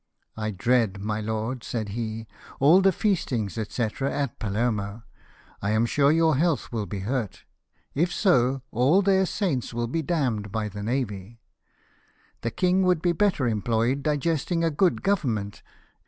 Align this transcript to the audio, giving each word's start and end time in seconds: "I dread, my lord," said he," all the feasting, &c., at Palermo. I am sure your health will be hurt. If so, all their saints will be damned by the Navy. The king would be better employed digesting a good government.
"I 0.35 0.49
dread, 0.49 0.99
my 0.99 1.21
lord," 1.21 1.63
said 1.63 1.89
he," 1.89 2.25
all 2.59 2.81
the 2.81 2.91
feasting, 2.91 3.49
&c., 3.49 3.61
at 3.77 4.39
Palermo. 4.39 5.03
I 5.61 5.69
am 5.69 5.85
sure 5.85 6.11
your 6.11 6.37
health 6.37 6.71
will 6.71 6.87
be 6.87 7.01
hurt. 7.01 7.43
If 7.93 8.11
so, 8.11 8.63
all 8.71 9.03
their 9.03 9.27
saints 9.27 9.75
will 9.75 9.85
be 9.85 10.01
damned 10.01 10.51
by 10.51 10.69
the 10.69 10.81
Navy. 10.81 11.39
The 12.41 12.49
king 12.49 12.81
would 12.81 13.03
be 13.03 13.11
better 13.11 13.47
employed 13.47 14.01
digesting 14.01 14.63
a 14.63 14.71
good 14.71 15.03
government. 15.03 15.61